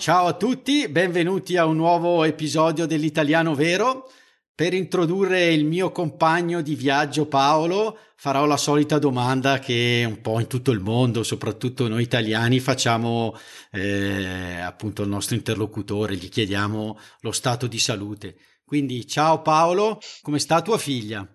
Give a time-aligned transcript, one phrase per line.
[0.00, 4.10] Ciao a tutti, benvenuti a un nuovo episodio dell'Italiano Vero.
[4.54, 10.40] Per introdurre il mio compagno di viaggio Paolo farò la solita domanda che un po'
[10.40, 13.38] in tutto il mondo, soprattutto noi italiani, facciamo
[13.72, 18.38] eh, appunto al nostro interlocutore, gli chiediamo lo stato di salute.
[18.64, 21.30] Quindi ciao Paolo, come sta tua figlia?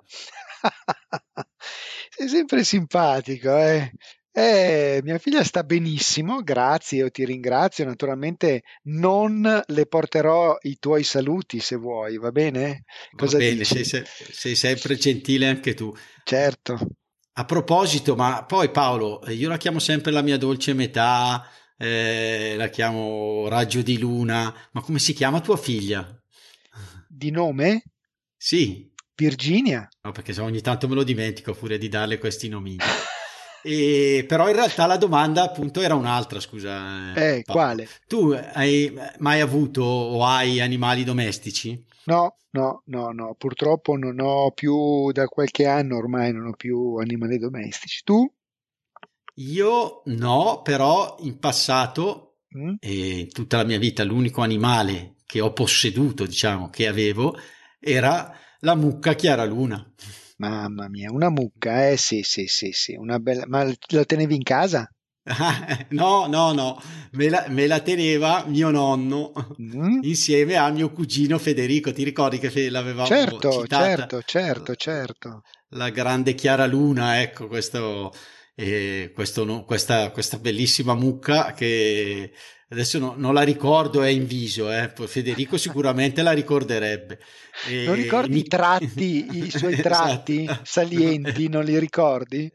[2.09, 3.91] Sei sempre simpatico, eh?
[4.37, 7.85] Eh, mia figlia sta benissimo, grazie, io ti ringrazio.
[7.85, 12.83] Naturalmente non le porterò i tuoi saluti se vuoi, va bene?
[13.15, 15.95] Cosa va bene, sei, sei, sempre gentile anche tu.
[16.25, 16.77] Certo.
[17.31, 22.67] A proposito, ma poi Paolo, io la chiamo sempre la mia dolce metà, eh, la
[22.67, 26.05] chiamo raggio di luna, ma come si chiama tua figlia?
[27.07, 27.83] Di nome?
[28.35, 28.91] Sì.
[29.15, 29.87] Virginia.
[30.01, 32.75] No, perché ogni tanto me lo dimentico pure di darle questi nomi.
[33.67, 37.15] E, però in realtà la domanda appunto era un'altra, scusa.
[37.15, 37.89] Eh, quale?
[38.07, 41.83] Tu hai mai avuto o hai animali domestici?
[42.03, 46.97] No, no, no, no, purtroppo non ho più, da qualche anno ormai non ho più
[46.97, 48.03] animali domestici.
[48.03, 48.31] Tu?
[49.37, 52.75] Io no, però in passato, mm?
[52.79, 57.35] e in tutta la mia vita, l'unico animale che ho posseduto, diciamo, che avevo,
[57.79, 59.83] era la mucca chiaraluna.
[60.37, 63.45] Mamma mia, una mucca, eh sì, sì, sì, sì, una bella...
[63.47, 64.89] Ma la tenevi in casa?
[65.89, 66.79] no, no, no,
[67.13, 69.99] me la, me la teneva mio nonno mm.
[70.03, 71.91] insieme a mio cugino Federico.
[71.91, 73.85] Ti ricordi che l'avevamo certo, citata?
[73.85, 75.41] Certo, certo, certo.
[75.69, 78.13] La grande Chiara Luna, ecco, questo,
[78.55, 82.31] eh, questo questa, questa bellissima mucca che
[82.69, 84.91] adesso no, non la ricordo, è in viso, eh.
[85.05, 87.19] Federico sicuramente la ricorderebbe.
[87.69, 87.85] E...
[87.85, 90.65] Non ricordi i tratti, i suoi tratti esatto.
[90.65, 92.51] salienti, non li ricordi?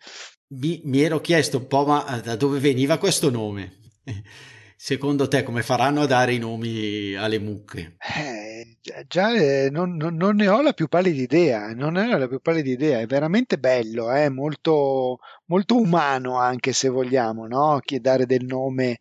[0.48, 3.78] Mi, mi, ero chiesto un po' ma da dove veniva questo nome.
[4.76, 7.96] Secondo te come faranno a dare i nomi alle mucche?
[8.14, 8.49] Eh,
[9.06, 12.28] già eh, non, non, non, ne ho la più pallida idea, non ne ho la
[12.28, 17.80] più pallida idea, è veramente bello, eh, molto, molto umano anche se vogliamo, no?
[18.00, 18.98] dare del nome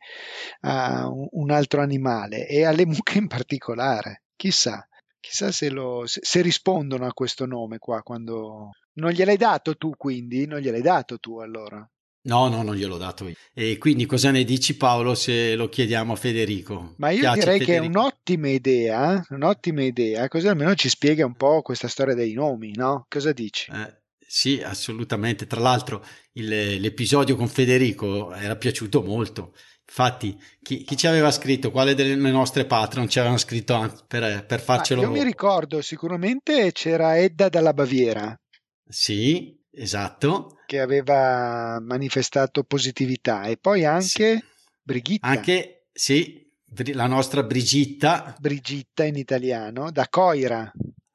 [0.61, 4.83] a un altro animale e alle mucche in particolare, chissà.
[5.21, 8.69] Chissà se, lo, se, se, rispondono a questo nome qua quando...
[8.93, 10.45] Non gliel'hai dato tu quindi?
[10.47, 11.85] Non gliel'hai dato tu allora?
[12.21, 13.35] No, no, non gliel'ho dato io.
[13.53, 16.95] E quindi cosa ne dici Paolo se lo chiediamo a Federico?
[16.97, 17.81] Ma io Piace direi Federico?
[17.81, 19.25] che è un'ottima idea, eh?
[19.29, 23.05] un'ottima idea, così almeno ci spiega un po' questa storia dei nomi, no?
[23.07, 23.71] Cosa dici?
[23.71, 25.47] Eh, sì, assolutamente.
[25.47, 29.53] Tra l'altro il, l'episodio con Federico era piaciuto molto.
[29.89, 31.71] Infatti, chi, chi, ci aveva scritto?
[31.71, 35.01] Quale delle nostre Patreon ci avevano scritto per, per farcelo?
[35.01, 38.39] Ah, io mi ricordo, sicuramente c'era Edda dalla Baviera.
[38.87, 40.59] Sì, esatto.
[40.65, 43.43] Che aveva manifestato positività.
[43.43, 44.43] E poi anche sì.
[44.81, 45.27] Brigitta.
[45.27, 46.51] Anche, sì,
[46.93, 48.35] la nostra Brigitta.
[48.39, 50.71] Brigitta in italiano, da Coira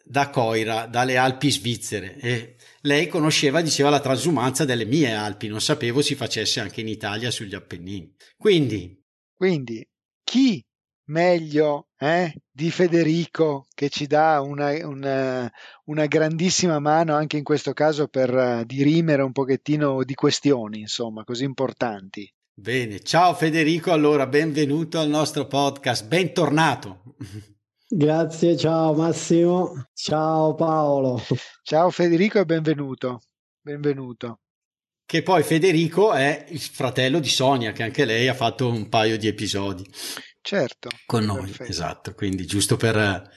[0.06, 5.60] da Coira, dalle Alpi svizzere e lei conosceva, diceva, la transumanza delle mie Alpi, non
[5.60, 8.14] sapevo si facesse anche in Italia sugli Appennini.
[8.36, 9.02] Quindi,
[9.34, 9.84] quindi
[10.22, 10.64] chi
[11.06, 15.50] meglio eh, di Federico che ci dà una, una,
[15.84, 21.44] una, grandissima mano anche in questo caso per dirimere un pochettino di questioni, insomma, così
[21.44, 22.32] importanti.
[22.56, 27.02] Bene, ciao Federico, allora benvenuto al nostro podcast, bentornato.
[27.86, 31.20] Grazie, ciao Massimo, ciao Paolo.
[31.62, 33.20] Ciao Federico e benvenuto.
[33.60, 34.40] Benvenuto.
[35.06, 39.18] Che poi Federico è il fratello di Sonia, che anche lei ha fatto un paio
[39.18, 39.84] di episodi.
[40.44, 40.90] Certo.
[41.06, 41.70] Con noi, perfetto.
[41.70, 42.12] esatto.
[42.12, 43.30] Quindi giusto per,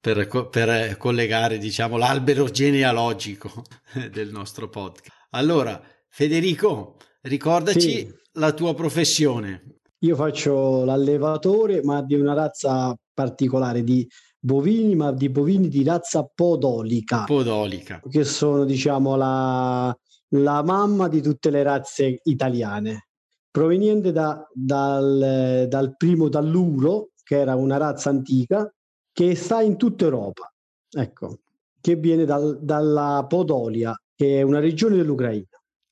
[0.00, 3.64] per, per collegare, diciamo, l'albero genealogico
[4.10, 5.10] del nostro podcast.
[5.32, 5.78] Allora,
[6.08, 8.14] Federico, ricordaci sì.
[8.32, 9.80] la tua professione.
[9.98, 14.08] Io faccio l'allevatore, ma di una razza particolare di
[14.38, 17.24] bovini, ma di bovini di razza podolica.
[17.24, 18.00] Podolica.
[18.08, 19.94] Che sono, diciamo, la,
[20.28, 23.08] la mamma di tutte le razze italiane,
[23.54, 28.68] proveniente da, dal, dal primo, dall'Uro, che era una razza antica,
[29.12, 30.52] che sta in tutta Europa.
[30.90, 31.38] Ecco,
[31.80, 35.46] che viene dal, dalla Podolia, che è una regione dell'Ucraina.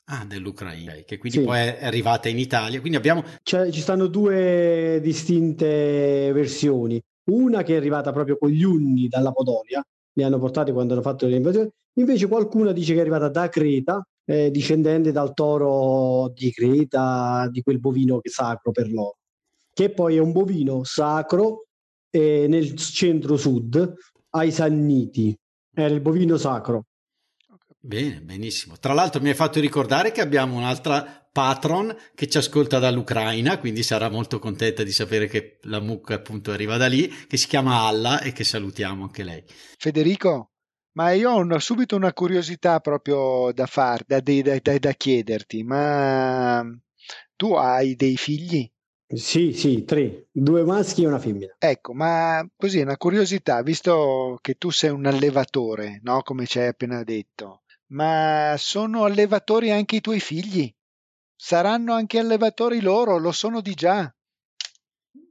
[0.07, 1.45] Ah, dell'Ucraina, che quindi sì.
[1.45, 2.81] poi è arrivata in Italia.
[2.81, 3.23] Quindi abbiamo...
[3.45, 7.01] Cioè, ci stanno due distinte versioni.
[7.31, 9.81] una che è arrivata proprio con gli unni dalla Podolia,
[10.15, 13.49] li hanno portati quando hanno fatto le invasioni, invece qualcuno dice che è arrivata da
[13.49, 19.19] Creta, eh, discendente dal toro di Creta, di quel bovino sacro per loro,
[19.73, 21.67] che poi è un bovino sacro
[22.11, 23.95] eh, nel centro-sud
[24.31, 25.37] ai Sanniti,
[25.75, 26.85] era il bovino sacro.
[27.85, 28.77] Bene, benissimo.
[28.79, 33.83] Tra l'altro mi hai fatto ricordare che abbiamo un'altra patron che ci ascolta dall'Ucraina, quindi
[33.83, 37.81] sarà molto contenta di sapere che la mucca appunto arriva da lì, che si chiama
[37.81, 39.43] Alla e che salutiamo anche lei.
[39.79, 40.52] Federico,
[40.93, 46.65] ma io ho una, subito una curiosità proprio da, far, da, da, da chiederti, ma
[47.37, 48.71] tu hai dei figli?
[49.15, 51.55] Sì, sì, tre, due maschi e una femmina.
[51.59, 56.23] Ecco, ma così una curiosità, visto che tu sei un allevatore, no?
[56.23, 60.75] Come ci hai appena detto, ma sono allevatori anche i tuoi figli?
[61.37, 63.19] Saranno anche allevatori loro?
[63.19, 64.11] Lo sono di già?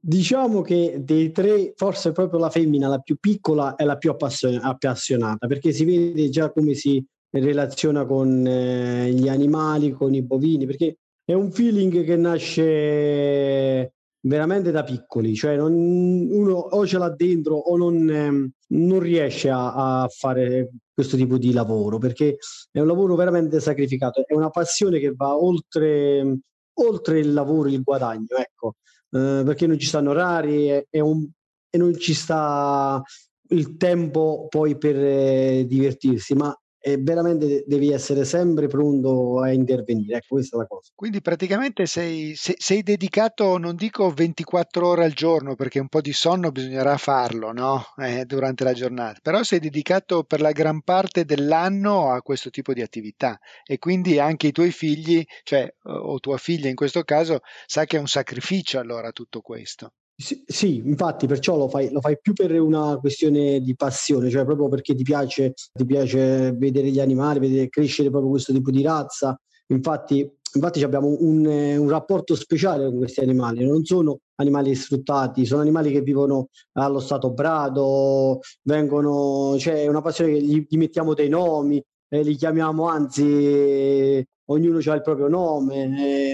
[0.03, 5.45] Diciamo che dei tre, forse proprio la femmina, la più piccola, è la più appassionata,
[5.45, 10.97] perché si vede già come si relaziona con eh, gli animali, con i bovini, perché
[11.23, 17.55] è un feeling che nasce veramente da piccoli, cioè non, uno o ce l'ha dentro
[17.55, 22.37] o non, ehm, non riesce a, a, fare questo tipo di lavoro perché
[22.71, 26.39] è un lavoro veramente sacrificato, è una passione che va oltre,
[26.73, 28.75] oltre il lavoro, il guadagno, ecco,
[29.11, 31.27] eh, perché non ci stanno orari è, è un,
[31.69, 33.01] e non ci sta
[33.49, 40.17] il tempo poi per eh, divertirsi, ma e veramente devi essere sempre pronto a intervenire.
[40.17, 40.91] Ecco, questa è la cosa.
[40.95, 46.01] Quindi praticamente sei, sei, sei, dedicato, non dico 24 ore al giorno, perché un po'
[46.01, 47.85] di sonno bisognerà farlo no?
[47.97, 52.73] eh, durante la giornata, però sei dedicato per la gran parte dell'anno a questo tipo
[52.73, 57.41] di attività e quindi anche i tuoi figli, cioè o tua figlia in questo caso,
[57.67, 59.93] sa che è un sacrificio allora tutto questo.
[60.15, 64.45] Sì, sì, infatti perciò lo fai, lo fai, più per una questione di passione, cioè
[64.45, 68.83] proprio perché ti piace, ti piace vedere gli animali, vedere crescere proprio questo tipo di
[68.83, 69.39] razza.
[69.67, 75.61] Infatti, infatti abbiamo un, un, rapporto speciale con questi animali, non sono animali sfruttati, sono
[75.61, 81.13] animali che vivono allo stato brado, vengono, cioè è una passione che gli, gli mettiamo
[81.13, 86.33] dei nomi, eh, li chiamiamo, anzi ognuno ha il proprio nome, eh,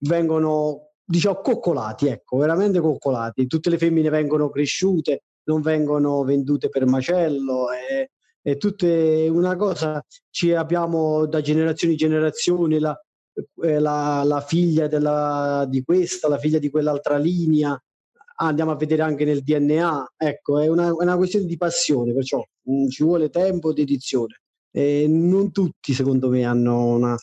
[0.00, 3.46] vengono diciamo coccolati, ecco, veramente coccolati.
[3.46, 8.10] Tutte le femmine vengono cresciute, non vengono vendute per macello e,
[8.42, 12.94] e tutte una cosa ci abbiamo da generazioni in generazioni la,
[13.62, 17.80] eh, la, la figlia della, di questa, la figlia di quell'altra linea.
[18.40, 22.38] Andiamo a vedere anche nel DNA, ecco, è una, è una questione di passione, perciò
[22.38, 24.40] mh, mm, ci vuole tempo e dedizione.
[24.70, 27.16] E non tutti, secondo me, hanno una,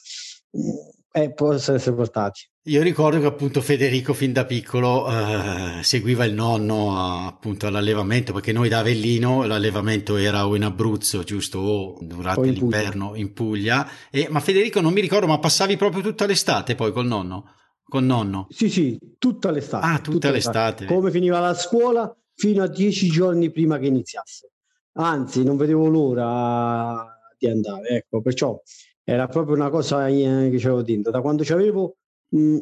[1.15, 2.41] eh, possono essere portati.
[2.63, 8.51] Io ricordo che appunto Federico fin da piccolo eh, seguiva il nonno appunto all'allevamento perché
[8.51, 13.21] noi da Avellino l'allevamento era o in Abruzzo giusto o durante o in l'inverno Puglia.
[13.21, 17.05] in Puglia e, ma Federico non mi ricordo ma passavi proprio tutta l'estate poi col
[17.05, 17.53] nonno?
[17.83, 18.47] Col nonno?
[18.49, 19.85] Sì sì tutta l'estate.
[19.85, 20.81] Ah tutta, tutta l'estate.
[20.81, 20.85] l'estate.
[20.93, 24.51] Come finiva la scuola fino a dieci giorni prima che iniziasse.
[24.93, 27.07] Anzi non vedevo l'ora
[27.37, 28.59] di andare ecco perciò
[29.05, 31.11] era proprio una cosa eh, che avevo dentro.
[31.11, 31.95] Da quando avevo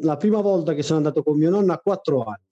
[0.01, 2.43] la prima volta che sono andato con mio nonno a quattro anni.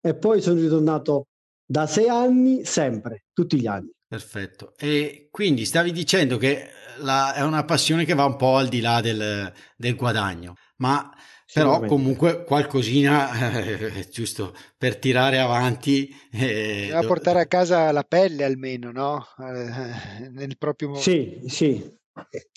[0.00, 1.26] E poi sono ritornato
[1.64, 3.90] da sei anni sempre, tutti gli anni.
[4.06, 4.74] Perfetto.
[4.76, 6.68] E quindi stavi dicendo che
[6.98, 11.10] la, è una passione che va un po' al di là del, del guadagno, ma
[11.52, 18.44] però comunque qualcosina eh, giusto per tirare avanti eh, da portare a casa la pelle
[18.44, 19.26] almeno no?
[19.38, 21.82] Eh, nel proprio sì sì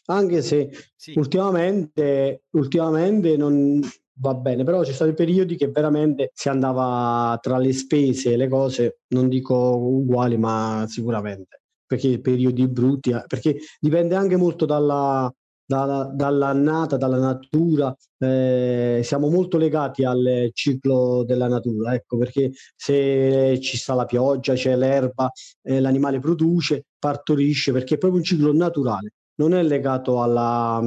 [0.06, 1.14] anche se sì.
[1.16, 3.82] ultimamente ultimamente non
[4.22, 8.48] va bene, però ci sono periodi che veramente si andava tra le spese e le
[8.48, 15.32] cose, non dico uguali, ma sicuramente, perché periodi brutti, eh, perché dipende anche molto dalla,
[15.66, 23.60] dalla, dall'annata, dalla natura, eh, siamo molto legati al ciclo della natura, ecco, perché se
[23.60, 25.32] ci sta la pioggia, c'è l'erba,
[25.64, 30.82] eh, l'animale produce, partorisce, perché è proprio un ciclo naturale non è legato alla,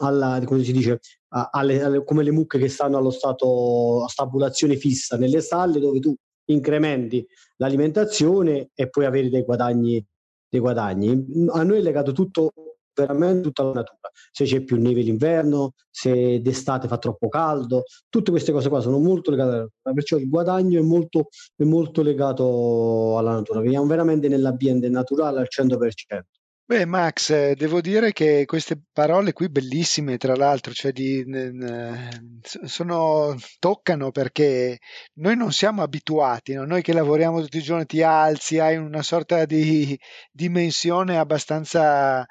[0.00, 4.76] alla come si dice, alle, alle, come le mucche che stanno allo stato a stabulazione
[4.76, 6.14] fissa nelle stalle dove tu
[6.46, 10.04] incrementi l'alimentazione e puoi avere dei guadagni,
[10.48, 11.48] dei guadagni.
[11.50, 12.52] A noi è legato tutto
[12.94, 14.10] veramente tutta la natura.
[14.30, 18.98] Se c'è più neve l'inverno, se d'estate fa troppo caldo, tutte queste cose qua sono
[18.98, 23.60] molto legate alla natura, perciò il guadagno è molto, è molto legato alla natura.
[23.60, 26.20] Viviamo veramente nell'ambiente naturale al 100%.
[26.64, 31.22] Beh, Max, devo dire che queste parole qui bellissime, tra l'altro, cioè di,
[32.40, 34.78] sono, toccano perché
[35.14, 36.64] noi non siamo abituati, no?
[36.64, 39.98] Noi che lavoriamo tutti i giorni ti alzi, hai una sorta di
[40.30, 42.26] dimensione abbastanza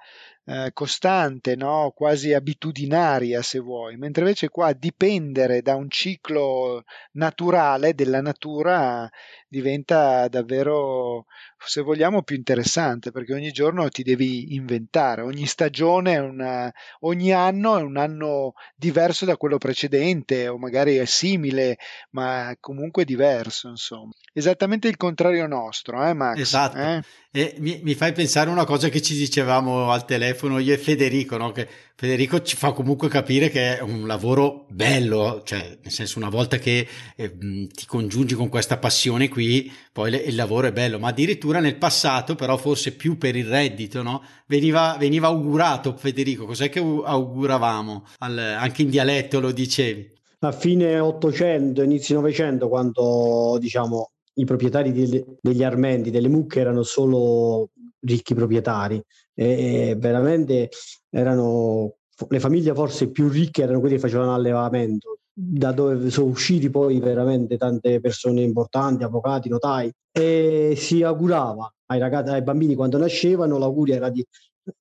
[0.46, 1.92] eh, costante, no?
[1.96, 6.84] quasi abitudinaria se vuoi, mentre invece qua dipendere da un ciclo
[7.14, 9.10] naturale della natura
[9.52, 11.26] diventa davvero,
[11.58, 17.34] se vogliamo, più interessante perché ogni giorno ti devi inventare, ogni stagione è una, ogni
[17.34, 21.78] anno è un anno diverso da quello precedente o magari è simile,
[22.12, 24.12] ma comunque diverso, insomma.
[24.32, 26.40] Esattamente il contrario nostro, eh Max?
[26.40, 26.78] Esatto.
[26.78, 27.04] Eh?
[27.34, 31.36] E mi, mi, fai pensare una cosa che ci dicevamo al telefono io e Federico,
[31.36, 31.52] no?
[31.52, 31.68] che
[32.02, 36.58] Federico ci fa comunque capire che è un lavoro bello, cioè nel senso una volta
[36.58, 41.10] che eh, ti congiungi con questa passione qui, poi le, il lavoro è bello, ma
[41.10, 44.24] addirittura nel passato, però forse più per il reddito, no?
[44.48, 48.06] veniva, veniva augurato Federico, cos'è che auguravamo?
[48.18, 50.12] Al, anche in dialetto lo dicevi.
[50.40, 56.82] A fine 800, inizio 900, quando diciamo i proprietari di, degli armendi, delle mucche erano
[56.82, 59.00] solo ricchi proprietari
[59.42, 60.70] e veramente
[61.10, 61.96] erano
[62.30, 67.00] le famiglie forse più ricche erano quelle che facevano allevamento da dove sono usciti poi
[67.00, 73.58] veramente tante persone importanti, avvocati, notai e si augurava ai ragazzi, ai bambini quando nascevano
[73.58, 74.24] l'augurio era di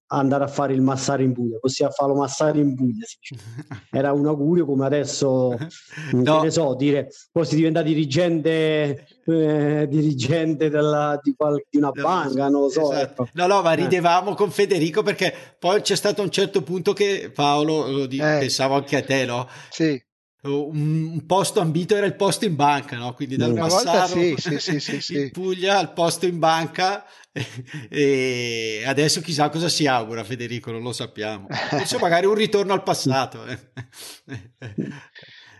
[0.08, 3.06] andare a fare il massare in Puglia, possiamo farlo massare in Puglia.
[3.90, 5.56] Era un augurio come adesso,
[6.12, 6.42] no.
[6.42, 12.48] ne so, dire, poi si diventa dirigente, eh, dirigente della, di, qual, di, una banca,
[12.48, 12.92] non lo so.
[12.92, 13.22] Esatto.
[13.22, 13.28] Ecco.
[13.34, 13.76] No, no, ma eh.
[13.76, 14.34] ridevamo eh.
[14.34, 18.38] con Federico perché poi c'è stato un certo punto che Paolo, lo dico, eh.
[18.40, 19.48] pensavo anche a te, no?
[19.70, 20.08] Sì
[20.42, 23.12] un posto ambito era il posto in banca, no?
[23.12, 27.04] quindi dal Massaro sì, sì, sì, in Puglia al posto in banca
[27.90, 31.46] e adesso chissà cosa si augura Federico, non lo sappiamo.
[31.50, 33.44] Forse magari un ritorno al passato.
[33.44, 33.58] Eh.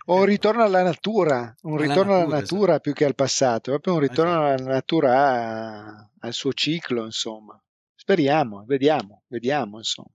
[0.05, 2.81] o un ritorno alla natura, un alla ritorno natura, alla natura esatto.
[2.81, 4.63] più che al passato, proprio un ritorno esatto.
[4.63, 7.61] alla natura al suo ciclo, insomma.
[7.95, 10.09] Speriamo, vediamo, vediamo, insomma.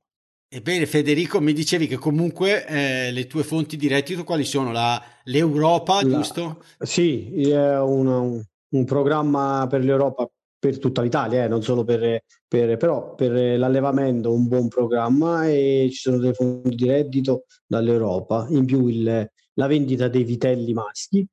[0.49, 4.71] Ebbene, Federico, mi dicevi che comunque eh, le tue fonti di reddito quali sono?
[4.71, 6.63] La, L'Europa, La, giusto?
[6.79, 12.77] Sì, è un, un, programma per l'Europa, per tutta l'Italia, eh, non solo per, per,
[12.77, 18.67] però per l'allevamento un buon programma e ci sono delle fonti di reddito dall'Europa, in
[18.67, 21.27] più il, la vendita dei vitelli maschi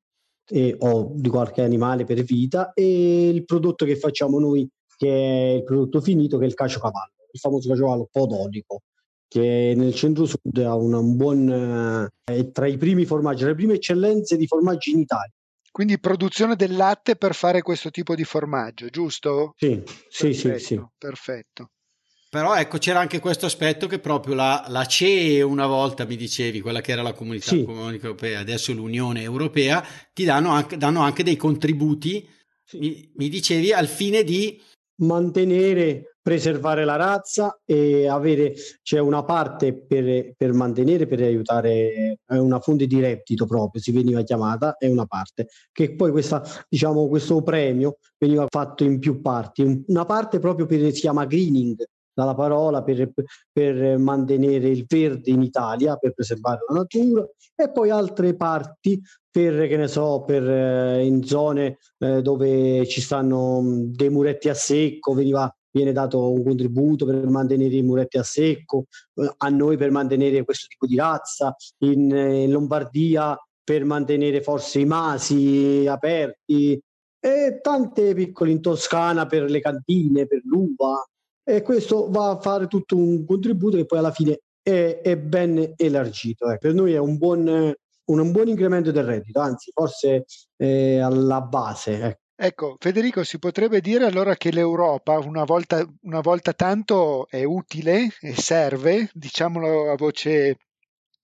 [0.49, 4.67] e, o di qualche animale per vita e il prodotto che facciamo noi,
[4.97, 8.81] che è il prodotto finito, che è il caciocavallo, il famoso caciocavallo podolico
[9.33, 13.73] che nel centro-sud ha una, un buon, eh, è tra i primi formaggi, le prime
[13.73, 15.33] eccellenze di formaggi in Italia.
[15.71, 19.55] Quindi produzione del latte per fare questo tipo di formaggio, giusto?
[19.57, 20.79] Sì, sì, sì, sì.
[20.95, 21.71] Perfetto.
[22.29, 26.61] Però ecco, c'era anche questo aspetto che proprio la, la CE una volta mi dicevi,
[26.61, 27.61] quella che era la comunità sì.
[27.61, 32.29] economica europea, adesso l'Unione Europea, ti danno anche, danno anche dei contributi,
[32.63, 32.77] sì.
[32.77, 34.61] mi, mi dicevi, al fine di
[34.97, 42.37] mantenere preservare la razza e avere c'è una parte per, per mantenere per aiutare è
[42.37, 47.09] una fonte di reddito proprio si veniva chiamata è una parte che poi questa diciamo
[47.09, 49.83] questo premio veniva fatto in più parti.
[49.87, 51.83] Una parte proprio per si chiama greening
[52.15, 53.11] dalla parola per,
[53.51, 59.01] per mantenere il verde in Italia per preservare la natura e poi altre parti
[59.31, 64.53] per che ne so per eh, in zone eh, dove ci stanno dei muretti a
[64.53, 69.75] secco veniva viene dato un contributo per mantenere i muretti a secco, eh, a noi
[69.75, 76.79] per mantenere questo tipo di razza, in, in Lombardia per mantenere forse i masi aperti
[77.19, 81.01] e tante piccole in Toscana per le cantine, per l'uva
[81.43, 85.73] e questo va a fare tutto un contributo che poi alla fine è, è ben
[85.75, 86.49] elargito.
[86.49, 86.57] Eh.
[86.57, 90.25] Per noi è un buon, un, un, buon incremento del reddito, anzi forse
[90.55, 91.99] è alla base.
[91.99, 92.22] Ecco.
[92.35, 98.09] Ecco, Federico, si potrebbe dire allora che l'Europa una volta, una volta tanto è utile
[98.19, 100.57] e serve, diciamolo a voce,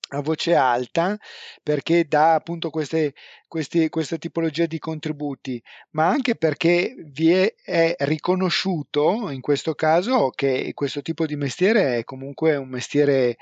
[0.10, 1.18] a voce alta,
[1.64, 3.14] perché dà appunto queste,
[3.48, 5.62] questi, questa tipologia di contributi,
[5.92, 11.98] ma anche perché vi è, è riconosciuto in questo caso che questo tipo di mestiere
[11.98, 13.38] è comunque un mestiere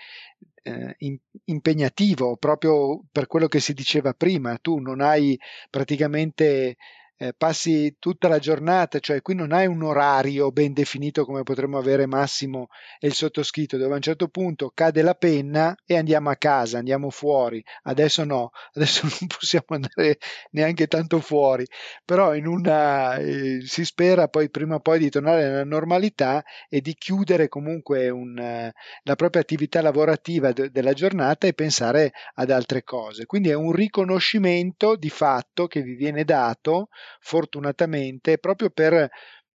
[0.63, 0.95] eh,
[1.45, 4.57] impegnativo proprio per quello che si diceva prima.
[4.57, 5.37] Tu non hai
[5.69, 6.77] praticamente
[7.17, 11.77] eh, passi tutta la giornata, cioè qui non hai un orario ben definito come potremmo
[11.77, 12.67] avere Massimo
[12.99, 16.77] e il sottoscritto, dove a un certo punto cade la penna e andiamo a casa,
[16.77, 17.63] andiamo fuori.
[17.83, 20.17] Adesso no, adesso non possiamo andare
[20.51, 21.65] neanche tanto fuori,
[22.05, 26.81] però in una, eh, si spera poi prima o poi di tornare alla normalità e
[26.81, 32.51] di chiudere comunque un, eh, la propria attività lavorativa de- della giornata e pensare ad
[32.51, 33.25] altre cose.
[33.25, 36.89] Quindi è un riconoscimento di fatto che vi viene dato
[37.19, 38.93] fortunatamente proprio per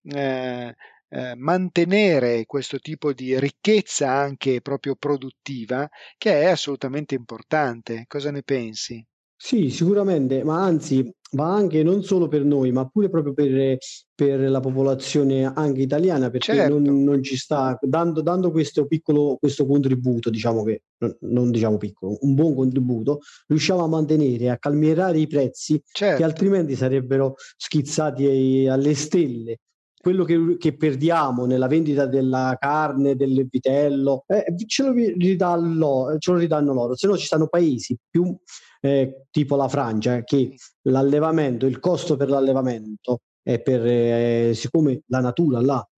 [0.05, 0.75] eh,
[1.09, 8.05] eh, mantenere questo tipo di ricchezza anche proprio produttiva che è assolutamente importante.
[8.07, 9.05] Cosa ne pensi?
[9.45, 13.77] Sì, sicuramente, ma anzi va anche non solo per noi, ma pure proprio per,
[14.15, 16.79] per la popolazione anche italiana, perché Certo.
[16.79, 20.83] non, non ci sta dando, dando questo piccolo questo contributo, diciamo che
[21.23, 23.19] non- diciamo piccolo, un buon contributo,
[23.49, 29.59] riusciamo a mantenere, a calmierare i prezzi che Certo, altrimenti sarebbero schizzati alle stelle.
[30.03, 36.17] Quello che, che perdiamo nella vendita della carne, del vitello, eh, ce, lo ridà lo-
[36.19, 36.97] ce lo ridanno loro.
[36.97, 38.37] Se no ci stanno paesi più
[38.81, 40.57] eh, tipo la Francia che
[40.89, 45.89] l'allevamento, il costo per l'allevamento è per, eh, siccome la natura là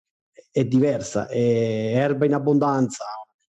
[0.50, 3.04] è diversa, è erba in abbondanza,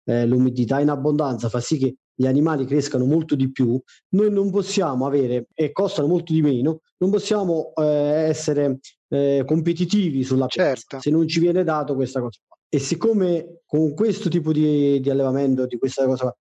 [0.05, 3.79] eh, l'umidità in abbondanza fa sì che gli animali crescano molto di più,
[4.13, 7.83] noi non possiamo avere e costano molto di meno, non possiamo eh,
[8.29, 10.99] essere eh, competitivi sulla piazza Certo.
[10.99, 12.39] se non ci viene dato questa cosa.
[12.47, 12.57] qua.
[12.67, 16.35] E siccome con questo tipo di, di allevamento, di questa cosa, qua,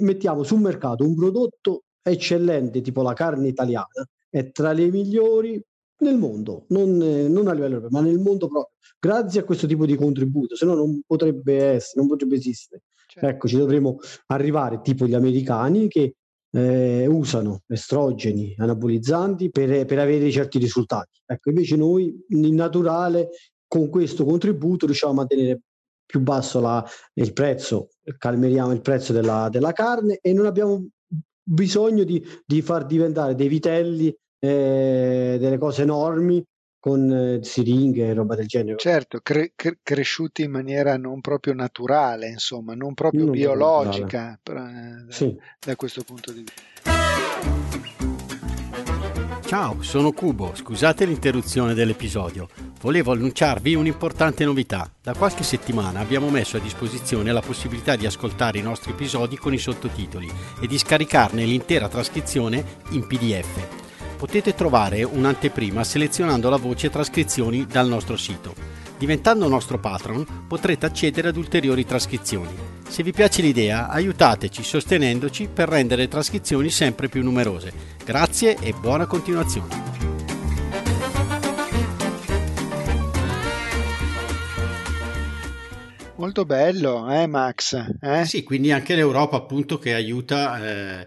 [0.00, 5.60] mettiamo sul mercato un prodotto eccellente, tipo la carne italiana, è tra le migliori
[5.98, 9.66] nel mondo, non, eh, non a livello europeo, ma nel mondo proprio, grazie a questo
[9.66, 12.82] tipo di contributo, se no non potrebbe essere, non potrebbe esistere.
[13.06, 13.28] certo.
[13.28, 16.14] Ecco, ci dovremmo arrivare tipo gli americani che
[16.54, 21.20] eh, usano estrogeni anabolizzanti per, per avere certi risultati.
[21.26, 23.30] Ecco, invece noi in naturale
[23.66, 25.60] con questo contributo riusciamo a mantenere
[26.06, 26.84] più basso la-
[27.14, 30.86] il prezzo, calmeriamo il prezzo della, della carne e non abbiamo
[31.42, 36.44] bisogno di, di far diventare dei vitelli eh, delle cose enormi
[36.84, 38.76] con eh, siringhe e roba del genere.
[38.76, 44.56] Certo, cre- cre- cresciuti in maniera non proprio naturale, insomma, non proprio Non biologica per-
[44.58, 45.34] eh, da, Sì.
[45.64, 46.62] da questo punto di vista.
[49.46, 52.48] Ciao, sono Cubo, scusate l'interruzione dell'episodio.
[52.82, 54.90] Volevo annunciarvi un'importante novità.
[55.00, 59.54] Da qualche settimana abbiamo messo a disposizione la possibilità di ascoltare i nostri episodi con
[59.54, 60.30] i sottotitoli
[60.60, 63.83] e di scaricarne l'intera trascrizione in PDF.
[64.16, 68.54] Potete trovare un'anteprima selezionando la voce trascrizioni dal nostro sito.
[68.96, 72.54] Diventando nostro patron potrete accedere ad ulteriori trascrizioni.
[72.88, 77.72] Se vi piace l'idea, aiutateci sostenendoci per rendere le trascrizioni sempre più numerose.
[78.04, 79.94] Grazie e buona continuazione.
[86.16, 87.76] Molto bello, eh Max?
[88.00, 88.24] Eh?
[88.24, 91.06] Sì, quindi anche l'Europa appunto che aiuta, eh,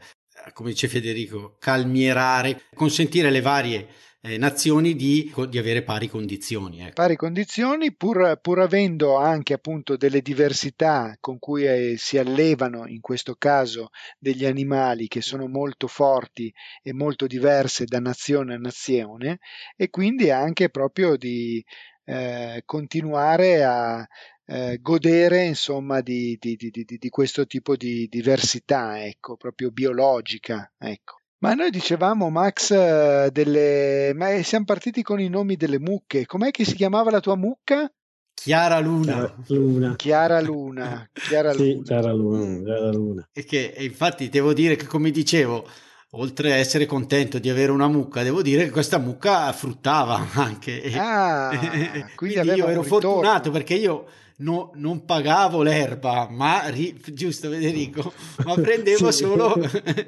[0.53, 3.87] come dice Federico, calmierare, consentire alle varie
[4.21, 6.81] eh, nazioni di, di avere pari condizioni.
[6.81, 6.93] Ecco.
[6.93, 12.99] Pari condizioni, pur, pur avendo anche appunto delle diversità con cui eh, si allevano, in
[12.99, 19.39] questo caso, degli animali che sono molto forti e molto diverse da nazione a nazione,
[19.75, 21.63] e quindi anche proprio di
[22.05, 24.07] eh, continuare a
[24.49, 31.15] eh, godere insomma di, di, di, di, questo tipo di diversità, ecco, proprio biologica, ecco.
[31.39, 34.11] Ma noi dicevamo, Max, eh, delle...
[34.15, 36.25] Ma siamo partiti con i nomi delle mucche.
[36.25, 37.91] Com'è che si chiamava la tua mucca?
[38.33, 39.35] Chiara Luna.
[39.45, 39.95] Chiara Luna.
[39.95, 41.09] Chiara Luna.
[41.11, 41.83] Chiara sì, Luna.
[41.83, 42.63] Chiara Luna.
[42.63, 43.29] Chiara Luna.
[43.33, 45.67] E che e infatti devo dire che, come dicevo,
[46.11, 50.81] oltre a essere contento di avere una mucca, devo dire che questa mucca fruttava anche.
[50.95, 54.05] Ah, quindi, quindi io ero fortunato perché io
[54.37, 58.13] no, non pagavo l'erba, ma ri, giusto Federico,
[58.45, 59.23] ma prendevo Sì.
[59.23, 59.53] solo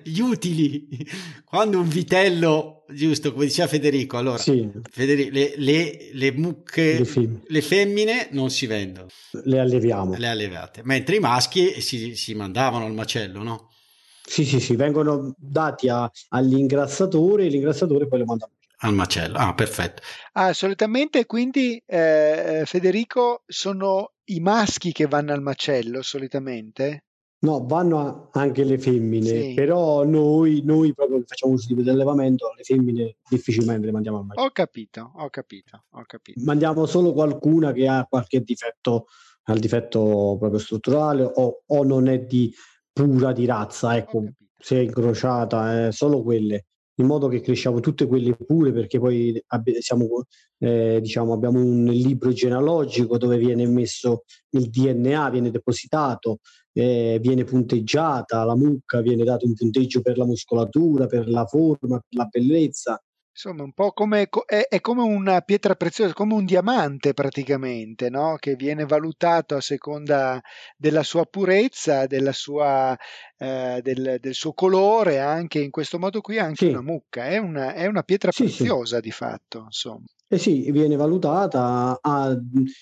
[0.04, 0.88] gli utili.
[1.46, 7.06] Quando un vitello, giusto come diceva Federico, allora Sì, Federico, le, le, le mucche, le
[7.06, 7.42] femmine.
[7.48, 9.08] le femmine non si vendono,
[9.44, 10.16] Le alleviamo.
[10.16, 13.70] le allevate, mentre i maschi si, si mandavano al macello, no?
[14.30, 18.48] Sì, sì, sì, vengono dati a- all'ingrassatore e l'ingrassatore poi lo manda.
[18.82, 20.02] Al macello, ah, perfetto.
[20.34, 27.06] Ah, solitamente quindi, eh, Federico, sono i maschi che vanno al macello, solitamente?
[27.42, 29.54] No, vanno anche le femmine, Sì.
[29.54, 34.26] però noi, noi proprio facciamo questo tipo di allevamento, le femmine difficilmente le mandiamo al
[34.26, 34.48] macello.
[34.48, 36.42] Ho capito, ho capito, ho capito.
[36.44, 39.06] Mandiamo solo qualcuna che ha qualche difetto,
[39.44, 42.54] ha il difetto proprio strutturale o, o non è di
[42.92, 44.26] pura di razza, ecco,
[44.58, 46.66] se è incrociata, eh, solo quelle
[47.00, 50.08] in modo che cresciamo tutte quelle pure, perché poi abbi- siamo,
[50.60, 56.40] eh, diciamo, abbiamo un libro genealogico dove viene messo il DNA, viene depositato,
[56.74, 62.00] eh, viene punteggiata la mucca, viene dato un punteggio per la muscolatura, per la forma,
[62.00, 63.02] per la bellezza.
[63.42, 68.36] Insomma, un po' come è, è come una pietra preziosa, come un diamante praticamente, no?
[68.38, 70.42] Che viene valutato a seconda
[70.76, 72.98] della sua purezza, della sua,
[73.38, 77.38] eh, del, del suo colore, anche in questo modo qui anche Sì, una mucca, è
[77.38, 78.58] una, è una pietra sì, sì.
[78.58, 80.04] preziosa di fatto, insomma.
[80.28, 82.38] Eh sì, viene valutata, ha-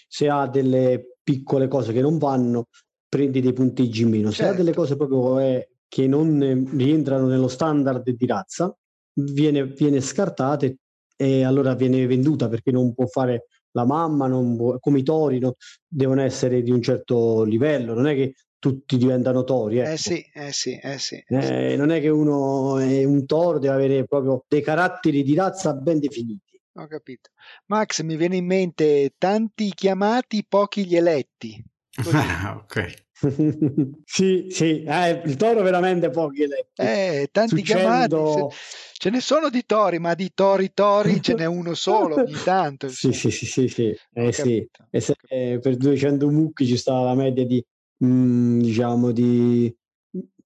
[0.08, 2.66] se ha delle piccole cose che non vanno,
[3.08, 4.32] prendi dei punteggi in meno.
[4.32, 4.82] Se ha delle Certo.
[4.82, 8.76] cose proprio eh, che non rientrano nello standard di razza,
[9.18, 10.78] viene, viene scartata e,
[11.16, 15.40] e allora viene venduta perché non può fare la mamma, non può- come i tori,
[15.40, 15.56] no,
[15.88, 19.98] devono essere di un certo livello, non è che tutti diventano tori, Eh ecco.
[19.98, 21.54] sì, eh sì, eh sì, eh sì.
[21.54, 25.74] Eh, non è che uno è un toro, deve avere proprio dei caratteri di razza
[25.74, 26.60] ben definiti.
[26.74, 27.30] Ho capito.
[27.68, 31.64] Max, mi viene in mente tanti chiamati, pochi gli eletti.
[32.14, 33.06] Ah, ok.
[34.06, 36.82] sì, sì, eh, il toro veramente pochi eletti.
[36.82, 38.14] Eh, tanti chiamati.
[38.16, 38.52] Succendo...
[39.00, 42.90] Ce ne sono di tori, ma di tori tori ce n'è uno solo ogni tanto.
[42.90, 43.96] Sì, sì, sì, sì, sì.
[44.14, 44.68] Eh, sì.
[44.90, 47.64] E se, eh, per 200 mucchi ci sta la media di,
[48.04, 49.76] mm, diciamo, di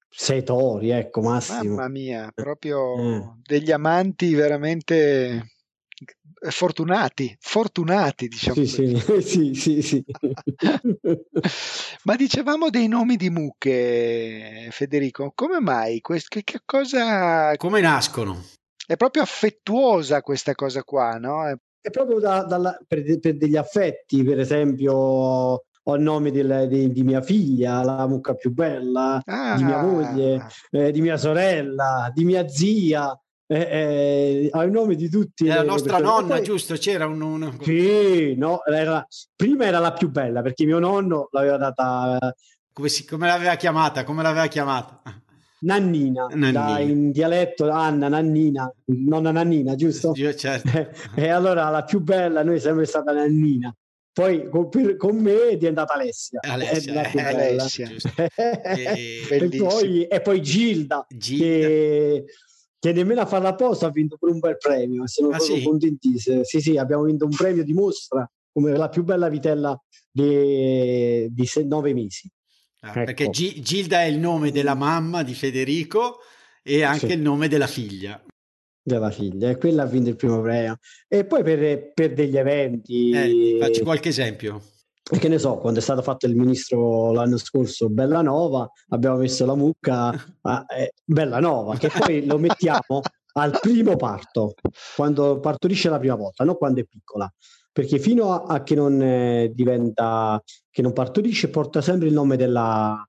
[0.10, 1.76] 6 tori, ecco, massimo.
[1.76, 2.32] Mamma mia, Eh.
[2.34, 5.53] proprio degli amanti veramente
[6.50, 8.96] fortunati, fortunati, diciamo Sì, così.
[9.22, 10.06] sì, sì, sì, sì.
[12.04, 15.32] Ma dicevamo dei nomi di mucche, Federico.
[15.36, 16.02] Come mai?
[16.02, 18.44] Quest- che, che cosa Come nascono?
[18.86, 21.48] è proprio affettuosa questa cosa qua, no?
[21.48, 24.94] È- È proprio da- dalla- per, per degli affetti, per esempio,
[25.86, 29.22] ho il nome del- di, di mia figlia, la mucca più bella,
[29.58, 34.96] di mia moglie, Ah, eh, di mia sorella, di mia zia, eh, eh, il nome
[34.96, 35.46] di tutti.
[35.46, 36.76] La nostra nonna, poi- giusto?
[36.76, 37.22] C'era un...
[37.22, 42.34] un- Sì, no, era- prima era la più bella perché mio nonno l'aveva data eh,
[42.72, 44.04] Come, si- come l'aveva chiamata?
[44.04, 45.02] Come l'aveva chiamata?
[45.60, 46.52] Nannina, Nannina.
[46.74, 50.14] da- in dialetto Anna, Nannina, nonna Nannina, giusto?
[50.16, 50.70] Io, certo.
[51.16, 53.74] e allora la più bella noi è sempre stata Nannina.
[54.12, 56.40] Poi con, per- con me è diventata Alessia.
[56.44, 57.22] Alessia, è eh.
[57.24, 57.90] Alessia.
[58.36, 61.68] e, poi, e poi Gilda, Gilda.
[61.68, 62.26] che,
[62.84, 65.08] che nemmeno a farla apposta ha vinto pure un bel premio.
[65.08, 65.64] Siamo Ah, proprio sì?
[65.64, 66.44] contentissimi.
[66.44, 71.46] Sì, sì, abbiamo vinto un premio di mostra come la più bella vitella di, di
[71.46, 72.30] se- nove mesi.
[72.82, 73.04] Ah, Ecco.
[73.06, 76.18] Perché Gi- Gilda è il nome della mamma di Federico
[76.62, 77.14] e anche Sì.
[77.14, 78.22] il nome della figlia.
[78.86, 83.12] della figlia e quella ha vinto il primo premio e poi per, per degli eventi
[83.12, 84.62] Eh, facci qualche esempio.
[85.04, 89.56] Che ne so quando è stato fatto il ministro l'anno scorso Bellanova abbiamo messo la
[89.56, 93.02] mucca a eh, Bellanova che poi lo mettiamo
[93.34, 94.54] al primo parto
[94.96, 97.32] quando partorisce la prima volta non quando è piccola.
[97.72, 100.40] Perché fino a, a che non eh, diventa
[100.70, 103.04] che non partorisce porta sempre il nome della,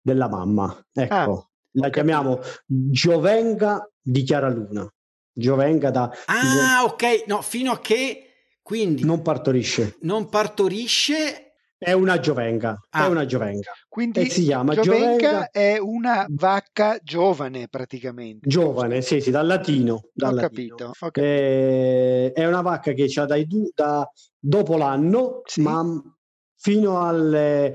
[0.00, 0.76] della mamma.
[0.92, 4.90] Ecco Ah, la chiamiamo Giovenga di Chiara Luna
[5.32, 7.26] Giovenga da Ah, ok.
[7.28, 8.27] No, fino a che
[8.68, 9.96] quindi non, non partorisce
[10.30, 11.54] partorisce.
[11.78, 13.04] è una Giovenga Ah.
[13.04, 18.46] è una Giovenga Quindi E si chiama Giovenca Giovenga- è una vacca giovane praticamente.
[18.46, 20.76] giovane sì sì dal latino, dal Ho latino.
[20.76, 21.20] capito, ho capito.
[21.22, 24.06] Eh, è una vacca che ha dai du- da
[24.38, 25.62] dopo l'anno Sì.
[25.62, 25.84] ma
[26.56, 27.72] fino al,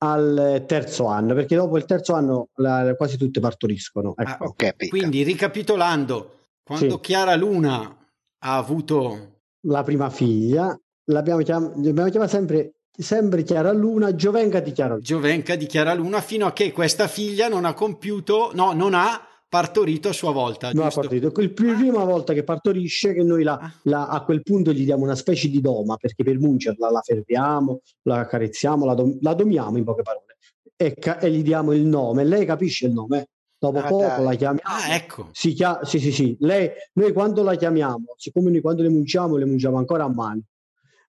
[0.00, 4.54] al terzo anno perché dopo il terzo anno la- quasi tutte partoriscono ecco.
[4.56, 4.74] Ah.
[4.88, 7.00] Quindi, ricapitolando, quando Sì.
[7.00, 7.96] Chiara Luna
[8.40, 14.72] ha avuto la prima figlia l'abbiamo chiam- l'abbiamo chiamata sempre sempre Chiara Luna Giovenga di
[14.72, 18.72] Chiara Luna Giovenca di Chiara Luna fino a che questa figlia non ha compiuto, no,
[18.72, 20.70] non ha partorito a sua volta.
[20.72, 21.00] Non ha giusto?
[21.00, 21.40] partorito.
[21.40, 23.72] Il pr- prima volta che partorisce, che noi la, Ah.
[23.84, 27.80] la- a quel punto gli diamo una specie di doma perché per muncerla la fermiamo,
[28.02, 30.36] la accarezziamo, la, dom- la domiamo in poche parole
[30.76, 32.24] e, ca- e gli diamo il nome.
[32.24, 33.28] Lei capisce il nome.
[33.60, 34.24] Dopo Ah, poco dai.
[34.24, 34.60] la chiamiamo.
[34.62, 35.28] Ah, ecco.
[35.32, 36.36] Si chia- sì, sì, sì.
[36.40, 40.42] Lei, noi quando la chiamiamo, siccome noi quando le munciamo, le munciamo ancora a mano,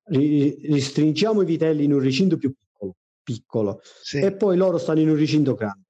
[0.05, 4.19] ri- ristringiamo i vitelli in un recinto più piccolo, piccolo Sì.
[4.19, 5.83] e poi loro stanno in un recinto grande.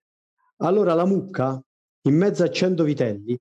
[0.58, 1.62] Allora la mucca,
[2.04, 3.38] in mezzo a 100 vitelli,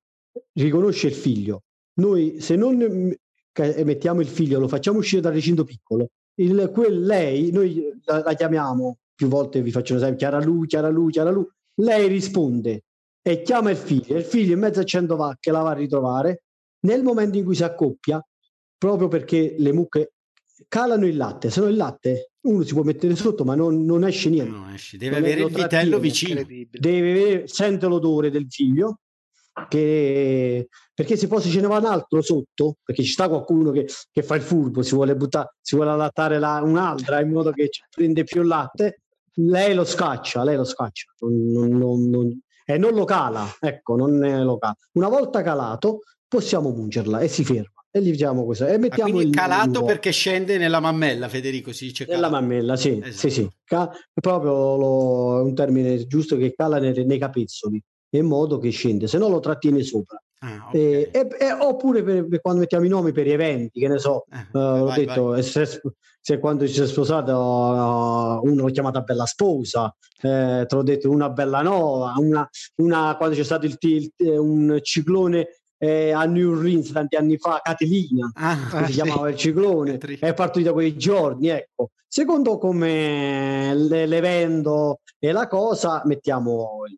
[0.53, 1.63] riconosce il figlio.
[1.95, 3.11] Noi, se non mm,
[3.51, 8.23] ca- mettiamo il figlio, lo facciamo uscire dal recinto piccolo, il, quel lei, noi la,
[8.23, 11.45] la chiamiamo più volte, vi faccio un esempio, Chiara Lu, Chiara Lu, Chiara Lu,
[11.81, 12.85] lei risponde
[13.31, 16.45] e chiama il figlio, il figlio in mezzo a 100 vacche la va a ritrovare
[16.81, 18.25] nel momento in cui si accoppia,
[18.77, 20.13] proprio perché le mucche
[20.69, 24.05] calano il latte, se no il latte uno si può mettere sotto ma non, non
[24.05, 24.51] esce niente.
[24.51, 24.97] No, esce.
[24.97, 26.43] Deve Non avere il vitello vicino.
[26.43, 29.01] Deve avere- sente l'odore del figlio
[29.69, 33.89] che, perché se poi ce ne va un altro sotto, perché ci sta qualcuno che,
[34.11, 37.69] che fa il furbo, si vuole buttare, si vuole allattare la, un'altra in modo che
[37.91, 39.03] prende più latte,
[39.35, 44.19] lei lo scaccia, lei lo scaccia non, non, non, e non lo cala, ecco, non
[44.45, 44.77] lo cala.
[44.93, 49.31] Una volta calato possiamo mungerla e si ferma e gli diciamo questo e mettiamo quindi
[49.31, 52.23] il calato perché scende nella mammella Federico si dice calato.
[52.23, 53.13] nella mammella sì esatto.
[53.13, 58.59] sì sì Ca- proprio lo, un termine giusto che cala nei, nei capezzoli in modo
[58.59, 60.81] che scende se no lo trattiene sopra Ah, okay.
[60.81, 63.99] e, e, e, oppure per, per quando mettiamo i nomi per gli eventi, che ne
[63.99, 65.81] so, eh, uh, l'ho detto, se,
[66.21, 70.83] se, quando ci si è sposato uh, uno l'ho chiamata bella sposa, eh, te l'ho
[70.83, 76.25] detto una bella nuova, una, una, quando c'è stato il, il, un ciclone eh, a
[76.25, 78.93] New Orleans tanti anni fa, Catilina, ah, si sì.
[78.93, 81.91] chiamava il ciclone, è partito da quei giorni, ecco.
[82.07, 86.97] Secondo come l'evento e la cosa, mettiamo il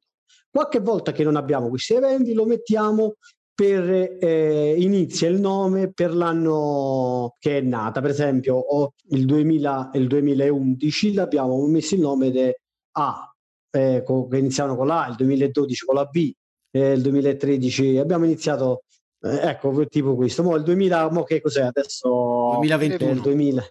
[0.50, 3.14] Qualche volta che non abbiamo questi eventi lo mettiamo
[3.60, 8.00] per eh, inizia il nome per l'anno che è nata.
[8.00, 8.64] Per esempio,
[9.10, 12.50] il, 2000, il 2011 abbiamo messo il nome di
[12.92, 13.34] A,
[13.70, 16.32] eh, che iniziano con la il 2012 con la B,
[16.70, 18.84] eh, il 2013 abbiamo iniziato,
[19.20, 20.42] eh, ecco, tipo questo.
[20.42, 22.52] Mo il 2000, mo che cos'è adesso?
[22.60, 23.10] 2021.
[23.10, 23.68] Il 2000,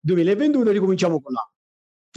[0.00, 1.48] 2021 ricominciamo con la.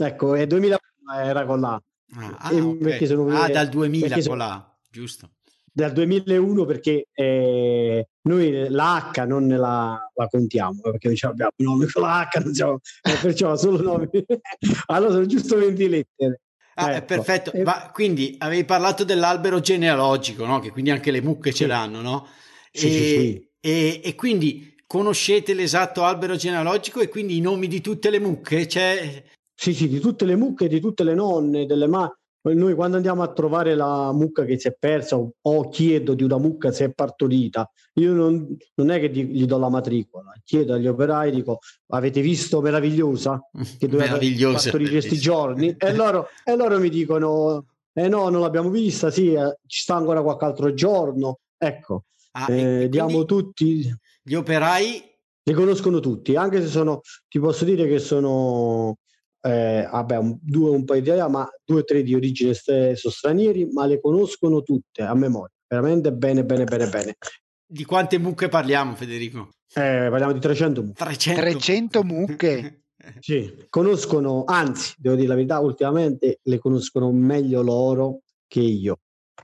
[0.06, 0.76] Ecco, e 2000
[1.22, 1.80] era con la.
[2.14, 3.06] Ah, ah, okay.
[3.06, 5.30] sono, ah dal 2000 sono, là, giusto.
[5.72, 11.52] Dal 2001 perché eh, noi la H non la, la contiamo, eh, perché diciamo abbiamo
[11.56, 14.08] un nome con la H, non siamo, eh, perciò solo nomi.
[14.86, 16.40] allora sono giusto 20 lettere.
[16.78, 17.06] Ah, ecco.
[17.06, 17.52] perfetto.
[17.64, 20.60] Ma quindi avevi parlato dell'albero genealogico, no?
[20.60, 21.58] Che quindi anche le mucche sì.
[21.58, 22.28] ce l'hanno, no?
[22.70, 23.48] Sì, e, sì.
[23.60, 28.66] E, e, quindi conoscete l'esatto albero genealogico e quindi i nomi di tutte le mucche?
[28.66, 29.24] C'è,
[29.56, 32.10] sì, sì, di tutte le mucche, di tutte le nonne, delle ma...
[32.46, 36.38] Noi quando andiamo a trovare la mucca che si è persa o chiedo di una
[36.38, 40.86] mucca se è partorita, io non, non è che gli do la matricola, chiedo agli
[40.86, 43.40] operai, dico avete visto Meravigliosa?
[43.76, 44.16] Che doveva
[44.52, 45.74] partorire questi giorni?
[45.76, 47.64] E loro, e loro mi dicono
[47.98, 51.38] eh no, non l'abbiamo vista, sì, eh, ci sta ancora qualche altro giorno.
[51.56, 53.90] Ecco, ah, eh, diamo tutti...
[54.22, 55.02] Gli operai...
[55.42, 58.96] Li conoscono tutti, anche se sono, ti posso dire che sono
[59.46, 62.92] eh, vabbè, un, due un po' di italiani, ma due o tre di origine st-
[62.92, 67.16] sono stranieri, ma le conoscono tutte a memoria, veramente bene, bene, bene, bene.
[67.64, 69.50] Di quante mucche parliamo, Federico?
[69.72, 71.04] Eh, parliamo di 300 mucche.
[71.04, 72.82] 300, 300 mucche?
[73.20, 78.98] sì, conoscono, anzi, devo dire la verità, ultimamente le conoscono meglio loro che io.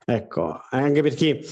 [0.04, 1.44] Ecco, anche perché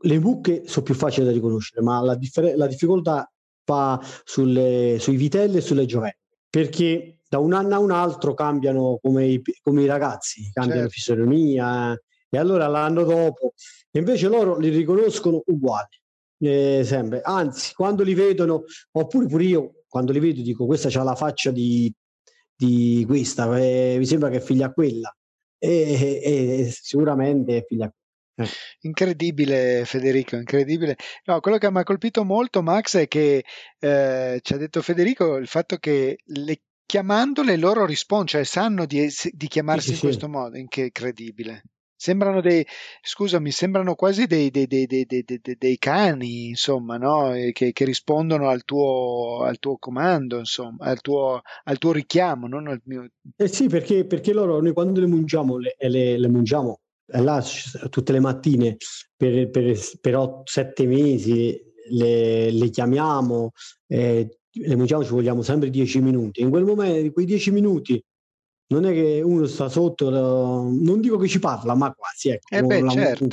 [0.00, 3.30] le mucche sono più facili da riconoscere, ma la, differ- la difficoltà
[3.64, 6.18] va sulle, sui vitelli e sulle giovelle,
[6.50, 10.94] perché da un anno a un altro cambiano come i, come i ragazzi, cambiano certo.
[10.94, 12.02] fisionomia eh.
[12.30, 13.52] e allora l'anno dopo
[13.92, 16.00] invece loro li riconoscono uguali.
[16.40, 17.20] Eh, sempre.
[17.22, 21.50] Anzi, quando li vedono, oppure pure io, quando li vedo, dico questa c'ha la faccia
[21.50, 21.92] di,
[22.54, 25.14] di questa, eh, mi sembra che è figlia quella.
[25.58, 27.96] E, e, sicuramente è figlia quella.
[28.38, 28.46] Eh.
[28.82, 30.96] Incredibile Federico, incredibile.
[31.24, 33.44] No, quello che mi ha colpito molto Max è che
[33.80, 39.06] eh, ci ha detto Federico il fatto che le chiamandole loro rispondono, cioè sanno di,
[39.32, 41.64] di chiamarsi sì, in questo modo, incredibile.
[41.94, 42.64] Sembrano dei,
[43.02, 47.32] scusami, sembrano quasi dei, dei, dei cani, insomma, no?
[47.52, 52.68] che, che, rispondono al tuo, al tuo comando, insomma, al tuo, al tuo richiamo, non
[52.68, 53.06] al mio.
[53.36, 57.44] Eh sì, perché, perché loro, noi quando le mungiamo, le, le, le mungiamo là,
[57.90, 58.76] tutte le mattine
[59.14, 63.50] per, per, per 7 mesi, le, le chiamiamo,
[63.88, 66.40] eh, le mungiamo ci vogliamo sempre 10 minuti.
[66.40, 68.02] In quel momento, in quei 10 minuti,
[68.70, 72.28] non è che uno sta sotto, non dico che ci parla, ma quasi.
[72.28, 73.28] Ecco, eh beh, certo,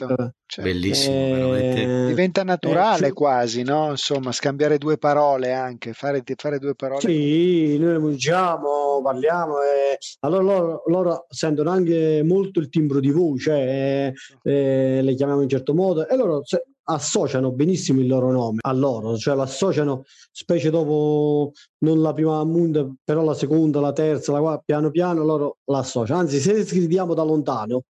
[0.46, 0.62] certo.
[0.62, 3.90] Bellissimo, eh, diventa naturale eh, quasi, no?
[3.90, 7.02] Insomma, scambiare due parole anche, fare, fare due parole.
[7.02, 13.12] Sì, noi le mungiamo, parliamo, e allora loro, loro, sentono anche molto il timbro di
[13.12, 18.32] voce, eh, eh, le chiamiamo in certo modo, e loro se, associano benissimo il loro
[18.32, 23.80] nome a loro, cioè lo associano specie dopo non la prima mondo, però la seconda,
[23.80, 26.20] la terza, la quarta, piano piano loro la associano.
[26.20, 27.84] Anzi, se sgridiamo da lontano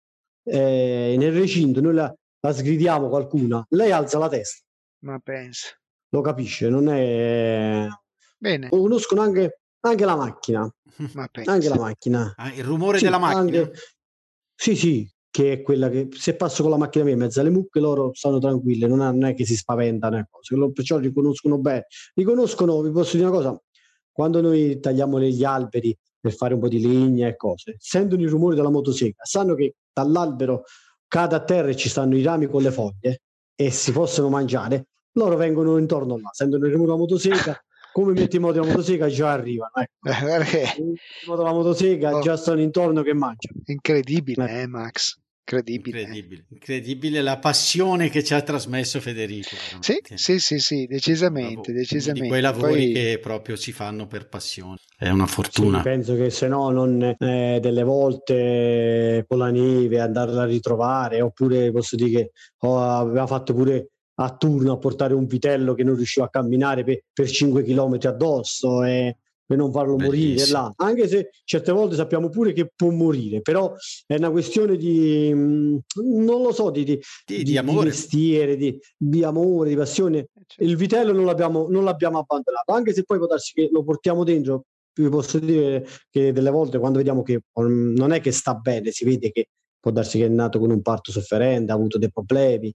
[0.44, 4.64] eh, nel recinto, noi la, la sgridiamo qualcuna, lei alza la testa.
[5.00, 5.70] Ma pensa.
[6.10, 7.88] Lo capisce, non è...
[8.38, 8.70] Bene.
[8.72, 10.70] Lo conoscono anche, anche la macchina.
[11.14, 11.52] Ma pensa.
[11.52, 12.34] Anche la macchina.
[12.36, 13.40] Ah, il rumore sì, della macchina?
[13.40, 13.74] Anche...
[14.56, 17.50] Sì, sì, che è quella che se passo con la macchina mia in mezzo alle
[17.50, 20.28] mucche loro stanno tranquille, non, non è che si spaventano,
[20.72, 21.88] perciò riconoscono bene.
[22.14, 23.62] Riconoscono, vi posso dire una cosa,
[24.12, 28.30] quando noi tagliamo gli alberi per fare un po' di legna e cose, sentono il
[28.30, 30.66] rumore della motosega, sanno che dall'albero
[31.08, 33.22] cade a terra e ci stanno i rami con le foglie
[33.56, 37.58] e si possono mangiare, loro vengono intorno là, sentono il rumore della motosega,
[37.92, 39.72] come metti in moto la motosega già arrivano.
[39.74, 40.10] Ecco.
[40.10, 40.94] Eh, perché In
[41.26, 42.22] moto la motosega Oh.
[42.22, 43.60] già stanno intorno che mangiano.
[43.66, 45.18] incredibile, eh, Max.
[45.46, 46.00] Incredibile.
[46.00, 49.50] Incredibile, incredibile la passione che ci ha trasmesso Federico.
[49.82, 51.80] Sì, sì, sì, sì, decisamente, Bravo.
[51.80, 52.22] decisamente.
[52.22, 54.78] Di quei lavori Poi- che proprio si fanno per passione.
[54.98, 55.82] È una Sì, fortuna.
[55.82, 61.72] penso che se no non eh, delle volte con la neve andarla a ritrovare oppure
[61.72, 65.96] posso dire che oh, aveva fatto pure a turno a portare un vitello che non
[65.96, 70.58] riusciva a camminare per, per 5 km addosso e per non farlo morire Bellissimo.
[70.58, 73.74] là anche se certe volte sappiamo pure che può morire però
[74.06, 75.80] è una questione di mh,
[76.24, 77.88] non lo so di, di, Di, di amore.
[77.88, 82.94] mestiere di, di amore di passione Cioè, il vitello non l'abbiamo, non l'abbiamo abbandonato, anche
[82.94, 84.66] se poi può darsi che lo portiamo dentro.
[84.94, 88.92] Vi posso dire che delle volte quando vediamo che um, non è che sta bene,
[88.92, 89.48] si vede che
[89.80, 92.72] può darsi che è nato con un parto sofferente, ha avuto dei problemi,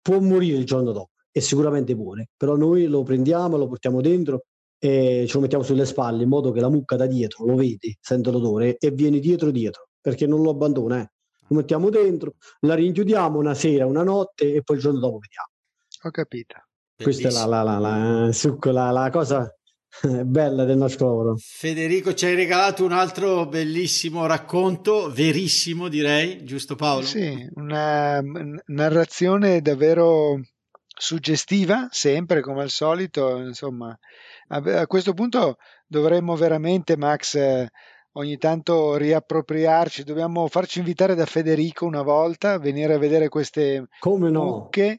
[0.00, 4.44] può morire il giorno dopo e sicuramente muore, però noi lo prendiamo, lo portiamo dentro
[4.78, 7.96] e ce lo mettiamo sulle spalle in modo che la mucca da dietro lo vede,
[8.00, 11.00] sente l'odore e viene dietro dietro perché non lo abbandona.
[11.00, 11.10] eh.
[11.48, 15.48] Lo mettiamo dentro, la rinchiudiamo una sera, una notte e poi il giorno dopo vediamo.
[16.02, 16.54] Ho capito.
[17.00, 17.64] Questa è la, Bellissimo.
[17.64, 19.54] la, la, la, succo, la, la cosa
[20.24, 21.36] bella del nostro lavoro.
[21.36, 27.04] Federico ci hai regalato un altro bellissimo racconto, verissimo direi, giusto Paolo?
[27.04, 30.40] Sì, una mm, narrazione davvero
[30.96, 33.96] suggestiva, sempre come al solito, insomma.
[34.48, 37.38] A, a questo punto dovremmo veramente, Max,
[38.12, 44.30] ogni tanto riappropriarci, dobbiamo farci invitare da Federico una volta, venire a vedere queste Come
[44.30, 44.44] no?
[44.44, 44.98] mucche,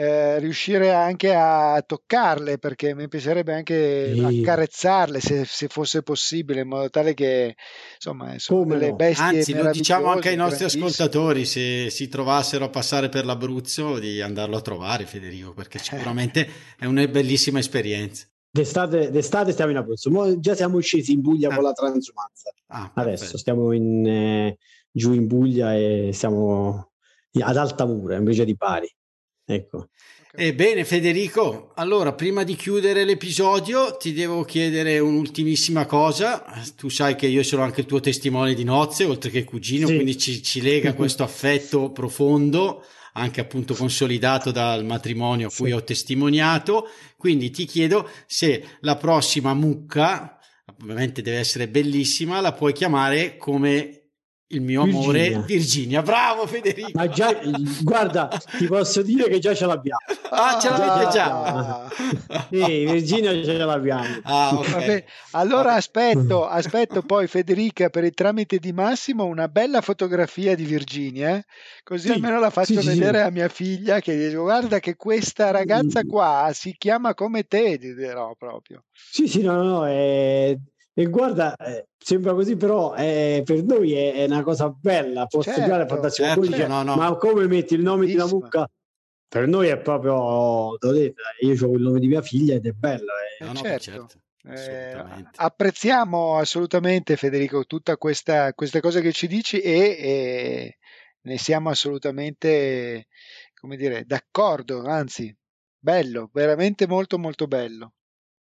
[0.00, 4.40] eh, riuscire anche a toccarle, perché mi piacerebbe anche Sì.
[4.42, 7.56] accarezzarle se, se fosse possibile, in modo tale che,
[7.96, 8.96] insomma, sono Come delle no?
[8.96, 13.98] bestie Anzi, lo diciamo anche ai nostri ascoltatori, se si trovassero a passare per l'Abruzzo,
[13.98, 18.24] di andarlo a trovare Federico, perché sicuramente è una bellissima esperienza.
[18.50, 21.54] D'estate, d'estate stiamo in Abruzzo, Mo già siamo scesi in Puglia Ah.
[21.56, 22.50] con la transumanza.
[22.68, 23.38] Ah, Adesso perfetto.
[23.38, 24.58] stiamo in, eh,
[24.92, 26.92] giù in Puglia e siamo
[27.40, 28.88] ad Altamura invece di Bari.
[29.50, 29.88] Ecco.
[30.30, 36.44] Ebbene Federico, allora prima di chiudere l'episodio ti devo chiedere un'ultimissima cosa.
[36.76, 39.94] Tu sai che io sono anche il tuo testimone di nozze, oltre che cugino, Sì.
[39.94, 42.84] quindi ci, ci lega questo affetto profondo,
[43.14, 45.72] anche appunto consolidato dal matrimonio a cui Sì.
[45.72, 46.88] ho testimoniato.
[47.16, 50.38] Quindi ti chiedo se la prossima mucca,
[50.82, 53.97] ovviamente deve essere bellissima, la puoi chiamare come
[54.50, 55.44] il mio amore Virginia.
[55.46, 56.02] Virginia.
[56.02, 56.90] Bravo Federico!
[56.94, 57.38] Ma già,
[57.82, 59.98] guarda, ti posso dire che già ce l'abbiamo.
[60.30, 61.42] Ah, ce l'avete già?
[61.42, 61.88] Ah.
[62.50, 64.06] Sì, Virginia ce l'abbiamo.
[64.22, 64.70] Ah, ok.
[64.70, 70.64] Vabbè, allora aspetto, aspetto poi Federica per il tramite di Massimo una bella fotografia di
[70.64, 71.44] Virginia, eh?
[71.82, 73.24] così Sì, almeno la faccio sì, vedere sì.
[73.24, 76.08] a mia figlia che dice guarda che questa ragazza Mm.
[76.08, 78.84] qua si chiama come te, dirò proprio.
[78.92, 80.58] Sì, sì, no, no, eh,
[80.98, 85.42] e guarda, eh, sembra così, però eh, per noi è, è una cosa bella, può
[85.44, 86.26] Certo, fantastico.
[86.26, 86.96] certo, Poi dice, no, no.
[86.96, 88.68] Ma come metti il nome di una mucca?
[89.28, 93.12] Per noi è proprio, detto, io ho il nome di mia figlia ed è bello.
[93.38, 93.44] eh.
[93.44, 93.80] No, no, certo.
[93.80, 94.18] certo.
[94.42, 95.30] Eh, Assolutamente.
[95.36, 100.78] apprezziamo assolutamente Federico tutta questa, queste cose che ci dici e, e
[101.20, 103.06] ne siamo assolutamente,
[103.54, 105.32] come dire, d'accordo, anzi,
[105.78, 107.92] bello, veramente molto molto bello.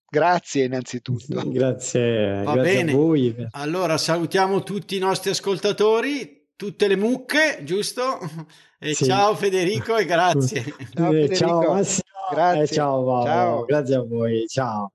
[0.10, 1.41] Grazie innanzitutto.
[1.50, 2.91] Grazie, Va grazie bene.
[2.91, 3.36] a voi.
[3.52, 8.20] Allora salutiamo tutti i nostri ascoltatori, tutte le mucche, giusto?
[8.80, 9.06] E Sì.
[9.06, 10.63] ciao Federico e grazie.
[10.94, 11.36] Ciao, Eh, Federico.
[11.36, 12.04] ciao Massimo.
[12.32, 12.62] Grazie.
[12.63, 13.24] Eh, ciao.
[13.26, 13.65] Ciao.
[13.65, 14.46] Grazie a voi.
[14.48, 14.91] Ciao.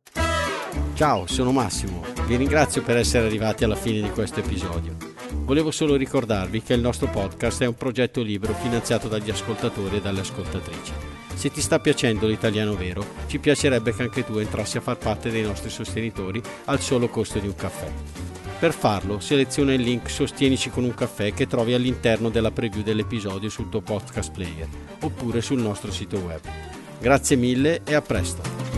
[0.95, 2.05] Ciao, sono Massimo.
[2.27, 4.97] Vi ringrazio per essere arrivati alla fine di questo episodio.
[5.33, 10.01] Volevo solo ricordarvi che il nostro podcast è un progetto libero finanziato dagli ascoltatori e
[10.01, 10.93] dalle ascoltatrici.
[11.35, 15.31] Se ti sta piacendo l'italiano vero, ci piacerebbe che anche tu entrassi a far parte
[15.31, 17.91] dei nostri sostenitori al solo costo di un caffè.
[18.59, 23.49] Per farlo, seleziona il link Sostienici con un caffè che trovi all'interno della preview dell'episodio
[23.49, 24.69] sul tuo podcast player
[25.01, 26.41] oppure sul nostro sito web.
[27.01, 28.70] Grazie mille e a presto!